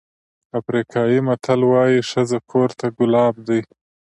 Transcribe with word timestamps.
افریقایي 0.59 1.19
متل 1.27 1.61
وایي 1.71 1.99
ښځه 2.11 2.39
کور 2.51 2.69
ته 2.79 2.87
ګلاب 2.97 3.35
دی. 3.47 3.61